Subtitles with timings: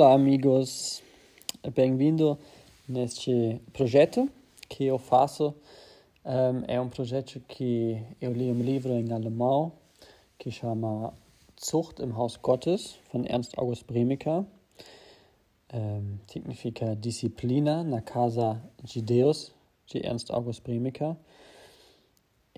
[0.00, 1.02] Olá, amigos.
[1.76, 2.38] Bem-vindo
[2.88, 4.30] neste projeto
[4.66, 5.54] que eu faço.
[6.24, 9.70] Um, é um projeto que eu li um livro em alemão
[10.38, 11.12] que chama
[11.62, 14.42] Zucht im Haus Gottes, von Ernst August Bremiker.
[15.74, 19.52] Um, significa Disciplina na Casa de Deus,
[19.86, 21.14] de Ernst August Bremiker.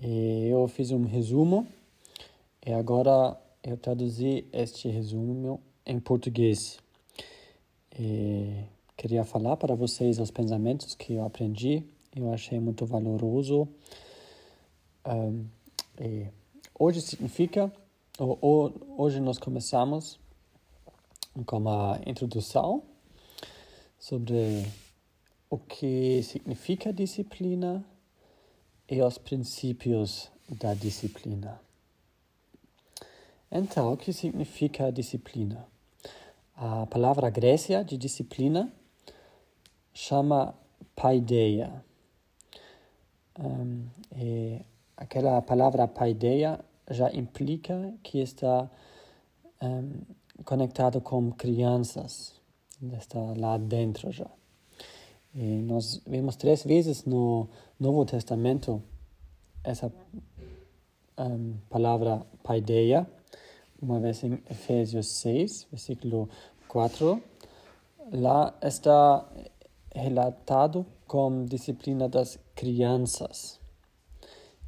[0.01, 1.67] E eu fiz um resumo
[2.65, 6.81] e agora eu traduzi este resumo em português.
[7.97, 8.65] E
[8.97, 11.83] queria falar para vocês os pensamentos que eu aprendi,
[12.15, 13.67] eu achei muito valoroso.
[15.05, 15.45] Um,
[16.77, 17.71] hoje significa,
[18.17, 20.19] ou, ou, hoje nós começamos
[21.45, 22.83] com uma introdução
[23.99, 24.65] sobre
[25.49, 27.85] o que significa disciplina
[28.89, 31.59] e os princípios da disciplina.
[33.51, 35.72] Então, o que significa disciplina?
[36.55, 38.71] A palavra Grécia de disciplina
[39.93, 40.53] chama
[40.95, 41.83] paideia.
[43.39, 43.87] Um,
[44.95, 48.69] aquela palavra paideia já implica que está
[49.61, 50.01] um,
[50.43, 52.39] conectado com crianças,
[52.81, 54.29] está lá dentro já.
[55.33, 58.81] E nós vemos três vezes no Novo Testamento
[59.63, 59.91] essa
[61.17, 63.07] um, palavra paideia
[63.83, 66.29] uma vez em Efésios 6, versículo
[66.69, 67.21] 4,
[68.13, 69.29] lá está
[69.93, 73.59] relatado como disciplina das crianças.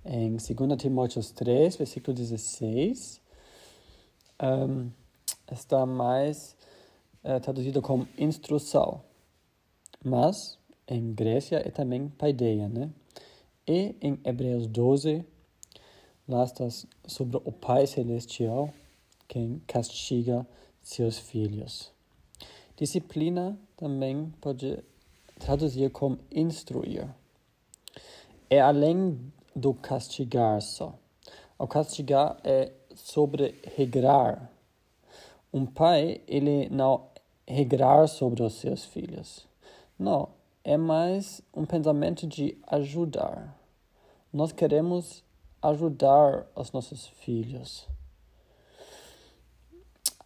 [0.04, 3.22] Em 2 Timóteo 3, versículo 16,
[4.44, 4.92] um,
[5.50, 6.56] está mais
[7.24, 9.02] uh, traduzido como instrução.
[10.04, 12.92] Mas em Grécia é também paideia, né?
[13.66, 15.26] E em Hebreus 12,
[16.28, 16.68] lá está
[17.08, 18.72] sobre o Pai Celestial,
[19.28, 20.46] quem castiga
[20.82, 21.92] seus filhos.
[22.78, 24.84] Disciplina também pode
[25.40, 27.08] traduzir como instruir.
[28.50, 29.20] É além
[29.56, 30.98] do castigar só.
[31.58, 34.52] O castigar é sobre regrar.
[35.54, 37.08] Um pai, ele não
[37.48, 39.48] regrar sobre os seus filhos.
[39.98, 40.30] Não,
[40.64, 43.58] é mais um pensamento de ajudar.
[44.34, 45.24] Nós queremos
[45.62, 47.88] ajudar os nossos filhos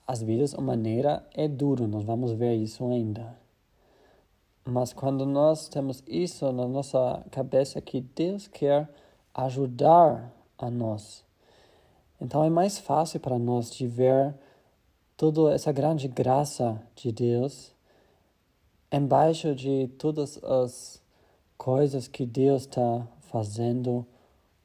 [0.10, 3.38] às vezes a maneira é duro, nós vamos ver isso ainda.
[4.66, 8.90] Mas quando nós temos isso na nossa cabeça que Deus quer
[9.36, 11.24] ajudar a nós,
[12.20, 14.34] então é mais fácil para nós de ver
[15.16, 17.72] toda essa grande graça de Deus
[18.92, 21.00] embaixo de todas as
[21.56, 24.04] coisas que Deus está fazendo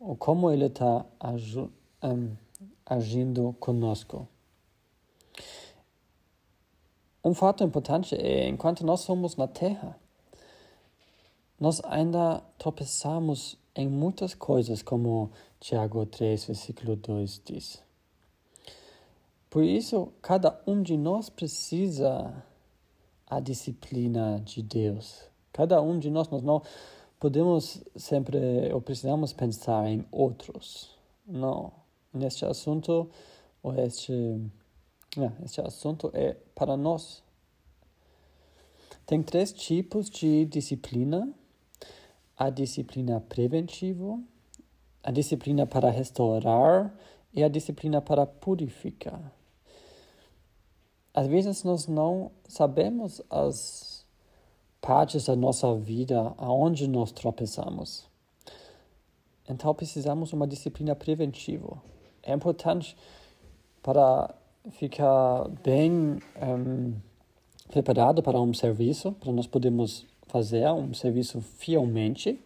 [0.01, 1.05] ou como Ele está
[2.87, 4.27] agindo conosco.
[7.25, 9.99] Um fato importante é, enquanto nós somos na Terra,
[11.59, 17.83] nós ainda tropeçamos em muitas coisas, como Tiago 3, versículo 2 diz.
[19.49, 22.45] Por isso, cada um de nós precisa
[23.27, 25.23] a disciplina de Deus.
[25.53, 26.63] Cada um de nós, nós não
[27.19, 28.39] podemos sempre,
[28.73, 30.91] ou precisamos pensar em outros.
[31.27, 31.73] Não.
[32.13, 33.09] Neste assunto,
[33.63, 34.13] ou este
[35.45, 37.23] esse assunto é para nós.
[39.07, 41.33] Tem três tipos de disciplina:
[42.37, 44.19] a disciplina preventiva,
[45.03, 46.95] a disciplina para restaurar
[47.33, 49.33] e a disciplina para purificar.
[51.13, 54.05] Às vezes nós não sabemos as
[54.81, 58.09] partes da nossa vida aonde nós tropeçamos.
[59.49, 61.81] Então precisamos uma disciplina preventiva.
[62.23, 62.97] É importante
[63.83, 64.35] para
[64.73, 66.95] ficar bem um,
[67.69, 72.41] preparado para um serviço, para nós podermos fazer um serviço fielmente.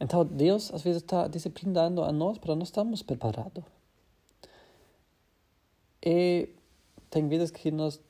[0.00, 3.64] Então, Deus às vezes está disciplinando a nós para nós estarmos preparados.
[6.04, 6.48] E
[7.10, 8.00] tem vezes que nós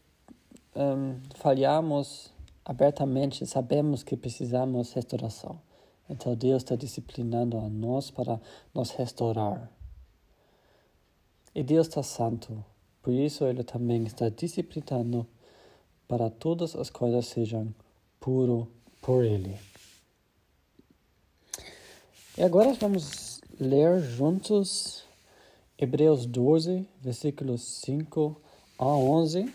[0.74, 2.32] um, falhamos
[2.64, 5.60] abertamente, sabemos que precisamos restauração.
[6.08, 8.40] Então, Deus está disciplinando a nós para
[8.74, 9.70] nos restaurar.
[11.54, 12.64] E Deus está santo.
[13.06, 15.24] Por isso, ele também está disciplinando
[16.08, 17.72] para todas as coisas sejam
[18.18, 18.66] puro
[19.00, 19.56] por ele.
[22.36, 25.04] E agora vamos ler juntos
[25.78, 28.40] Hebreus 12, versículos 5
[28.76, 29.54] a 11,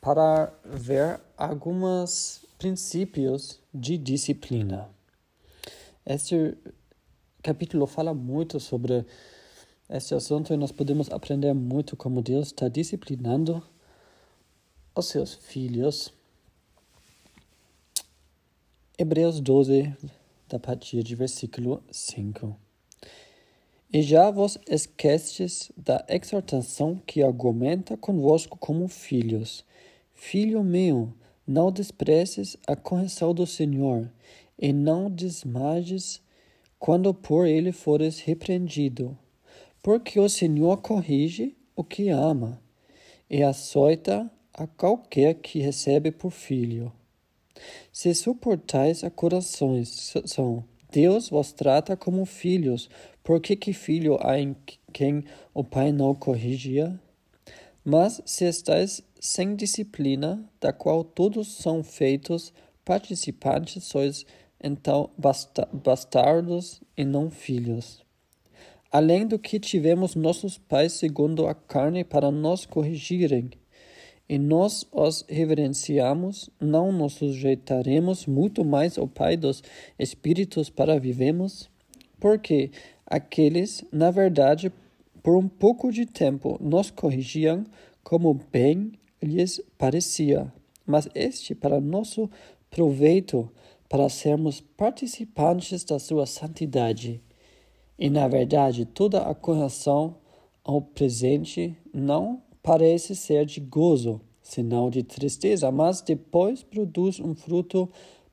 [0.00, 4.88] para ver alguns princípios de disciplina.
[6.04, 6.58] Este
[7.44, 9.06] capítulo fala muito sobre
[9.88, 13.62] este assunto nós podemos aprender muito como Deus está disciplinando
[14.94, 16.12] aos seus filhos.
[18.98, 19.94] Hebreus 12,
[20.48, 22.56] da partir de versículo 5.
[23.92, 29.64] E já vos esqueces da exortação que argumenta convosco como filhos.
[30.12, 31.12] Filho meu,
[31.46, 34.10] não despreces a correção do Senhor,
[34.58, 36.20] e não desmajes
[36.78, 39.16] quando por ele fores repreendido,
[39.86, 42.60] porque o Senhor corrige o que ama,
[43.30, 46.92] e açoita a qualquer que recebe por filho.
[47.92, 52.90] Se suportais a corações, são Deus vos trata como filhos,
[53.22, 54.56] porque que filho há em
[54.92, 55.22] quem
[55.54, 57.00] o pai não corrigia?
[57.84, 62.52] Mas se estáis sem disciplina, da qual todos são feitos
[62.84, 64.26] participantes, sois
[64.60, 65.10] então
[65.72, 68.04] bastardos e não filhos.
[68.90, 73.50] Além do que tivemos nossos pais segundo a carne para nos corrigirem,
[74.28, 79.62] e nós os reverenciamos, não nos sujeitaremos muito mais ao Pai dos
[79.98, 81.70] Espíritos para vivemos?
[82.18, 82.70] Porque
[83.06, 84.72] aqueles, na verdade,
[85.22, 87.64] por um pouco de tempo nos corrigiam
[88.02, 88.92] como bem
[89.22, 90.52] lhes parecia,
[90.84, 92.30] mas este para nosso
[92.70, 93.50] proveito,
[93.88, 97.20] para sermos participantes da sua santidade.
[97.98, 100.16] E na verdade, toda a correção
[100.62, 107.88] ao presente não parece ser de gozo, senão de tristeza, mas depois produz um fruto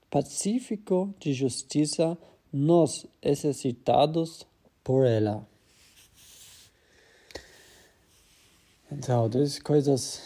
[0.10, 2.18] pacífico de justiça
[2.52, 4.46] nos exercitados
[4.84, 5.48] por ela.
[8.92, 10.22] Então, duas coisas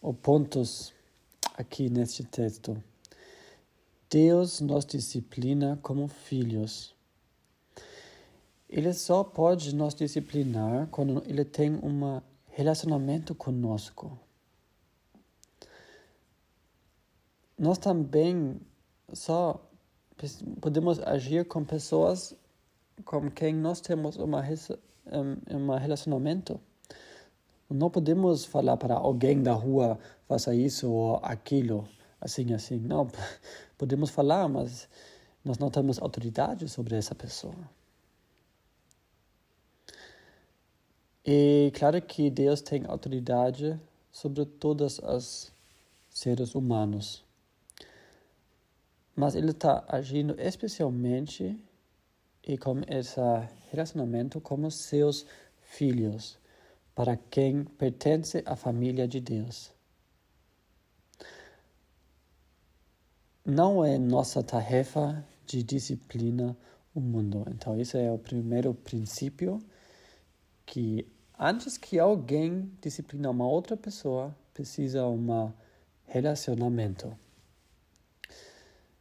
[0.00, 0.94] ou pontos
[1.54, 2.82] aqui neste texto.
[4.08, 6.97] Deus nos disciplina como filhos.
[8.68, 14.18] Ele só pode nos disciplinar quando ele tem uma relacionamento conosco.
[17.56, 18.60] Nós também
[19.12, 19.60] só
[20.60, 22.36] podemos agir com pessoas
[23.04, 26.60] com quem nós temos uma, um relacionamento.
[27.70, 31.86] Não podemos falar para alguém da rua, faça isso ou aquilo,
[32.20, 32.78] assim, assim.
[32.78, 33.06] Não,
[33.78, 34.88] podemos falar, mas
[35.44, 37.54] nós não temos autoridade sobre essa pessoa.
[41.30, 43.78] E claro que Deus tem autoridade
[44.10, 45.52] sobre todos os
[46.08, 47.22] seres humanos.
[49.14, 51.54] Mas Ele está agindo especialmente
[52.42, 53.20] e com esse
[53.70, 55.26] relacionamento como seus
[55.60, 56.38] filhos,
[56.94, 59.70] para quem pertence à família de Deus.
[63.44, 66.56] Não é nossa tarefa de disciplina
[66.94, 67.44] o mundo.
[67.50, 69.62] Então, esse é o primeiro princípio
[70.64, 71.06] que
[71.40, 75.52] Antes que alguém disciplinar uma outra pessoa, precisa um
[76.04, 77.16] relacionamento.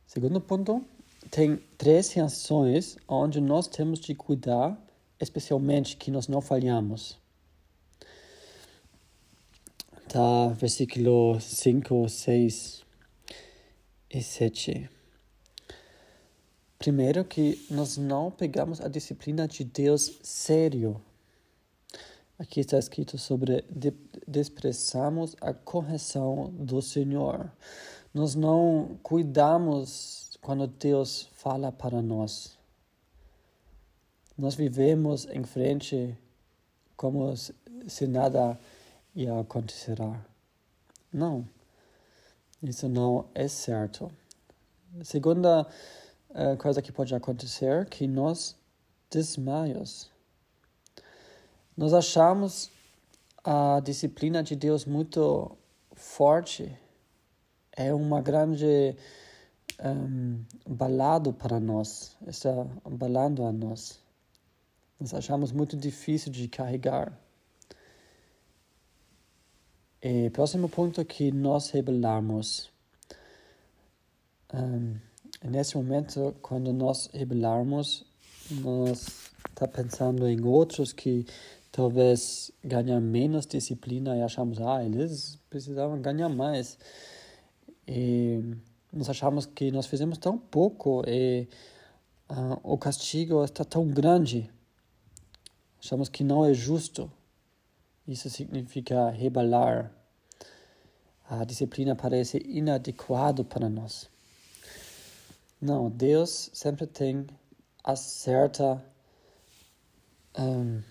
[0.06, 0.86] Segundo ponto,
[1.32, 4.80] tem três reações onde nós temos de cuidar,
[5.20, 7.18] especialmente que nós não falhamos.
[10.08, 12.86] Tá, versículo 5, 6
[14.12, 14.90] e 7.
[16.78, 21.02] Primeiro que nós não pegamos a disciplina de Deus sério.
[22.40, 23.92] Aqui está escrito sobre de,
[24.28, 27.52] desprezamos a correção do Senhor.
[28.14, 32.56] Nós não cuidamos quando Deus fala para nós.
[34.38, 36.16] Nós vivemos em frente
[36.96, 38.60] como se nada
[39.16, 39.98] ia acontecer.
[41.12, 41.44] Não,
[42.62, 44.12] isso não é certo.
[45.00, 45.66] A segunda
[46.30, 48.56] uh, coisa que pode acontecer é que nós
[49.10, 50.12] desmaios
[51.78, 52.72] nós achamos
[53.44, 55.56] a disciplina de Deus muito
[55.94, 56.76] forte,
[57.72, 58.96] é uma grande
[59.80, 62.52] um, balado para nós, está
[62.84, 64.00] balando a nós.
[65.00, 67.16] Nós achamos muito difícil de carregar.
[70.02, 72.72] E próximo ponto é que nós rebelarmos.
[74.52, 74.96] Um,
[75.44, 78.04] nesse momento, quando nós rebelarmos,
[78.50, 81.26] nós está pensando em outros que
[81.78, 86.76] talvez ganhar menos disciplina e achamos, ah, eles precisavam ganhar mais.
[87.88, 88.42] E
[88.92, 91.48] nós achamos que nós fizemos tão pouco e
[92.32, 94.50] uh, o castigo está tão grande.
[95.80, 97.12] Achamos que não é justo.
[98.08, 99.92] Isso significa rebelar.
[101.30, 104.10] A disciplina parece inadequado para nós.
[105.62, 107.28] Não, Deus sempre tem
[107.84, 108.84] a certa
[110.40, 110.82] um,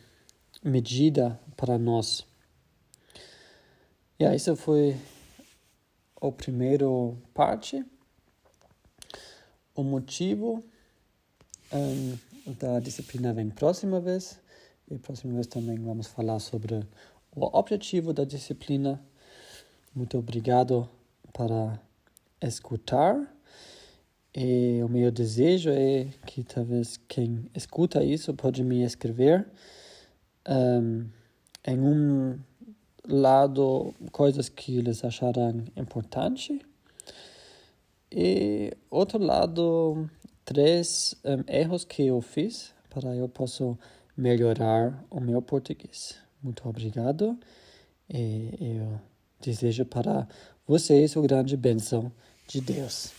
[0.67, 2.27] medida para nós.
[4.19, 4.97] E yeah, isso foi
[6.21, 7.85] o primeiro parte,
[9.75, 10.65] o motivo
[11.73, 12.19] um,
[12.55, 14.41] da disciplina vem próxima vez,
[14.91, 16.85] e próxima vez também vamos falar sobre
[17.35, 19.01] o objetivo da disciplina.
[19.95, 20.89] Muito obrigado
[21.33, 21.81] para
[22.41, 23.33] escutar.
[24.35, 29.47] E o meu desejo é que talvez quem escuta isso pode me escrever
[30.49, 31.07] um,
[31.67, 32.39] em um
[33.09, 36.61] lado coisas que eles acharem importante
[38.11, 40.09] e outro lado
[40.45, 43.77] três um, erros que eu fiz para eu possa
[44.17, 46.17] melhorar o meu português.
[46.43, 47.39] Muito obrigado
[48.09, 49.01] e eu
[49.41, 50.27] desejo para
[50.67, 52.11] vocês o grande bênção
[52.49, 53.16] de Deus.